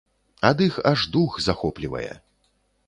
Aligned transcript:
Ад 0.49 0.57
іх 0.67 0.79
аж 0.93 1.05
дух 1.17 1.37
захоплівае. 1.49 2.11